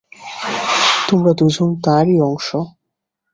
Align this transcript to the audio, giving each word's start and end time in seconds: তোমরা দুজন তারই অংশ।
তোমরা 1.07 1.31
দুজন 1.33 1.69
তারই 1.83 2.17
অংশ। 2.21 2.47